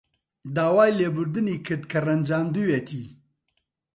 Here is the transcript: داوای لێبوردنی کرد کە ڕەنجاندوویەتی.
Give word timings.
داوای 0.55 0.95
لێبوردنی 0.99 1.57
کرد 1.65 1.83
کە 1.91 1.97
ڕەنجاندوویەتی. 2.07 3.05